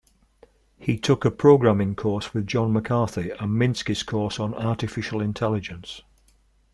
He 0.79 0.97
took 0.97 1.25
a 1.25 1.29
programming 1.29 1.93
course 1.95 2.33
with 2.33 2.47
John 2.47 2.73
McCarthy, 2.73 3.29
and 3.39 3.51
Minsky's 3.51 4.01
course 4.01 4.39
on 4.39 4.55
artificial 4.55 5.21
intelligence. 5.21 6.01